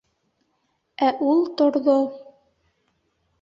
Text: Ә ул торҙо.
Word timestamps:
Ә 1.07 1.09
ул 1.27 1.43
торҙо. 1.61 1.99